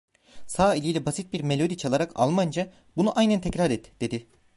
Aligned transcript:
Sağ 0.47 0.75
eliyle 0.75 1.05
basit 1.05 1.33
bir 1.33 1.41
melodi 1.41 1.77
çalarak 1.77 2.11
Almanca: 2.19 2.73
"Bunu 2.97 3.13
aynen 3.19 3.41
tekrar 3.41 3.69
et!" 3.71 4.01
dedi. 4.01 4.27